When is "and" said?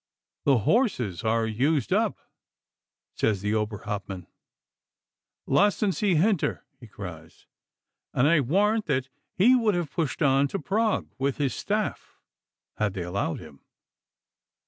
8.11-8.27